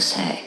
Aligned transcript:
say. 0.00 0.42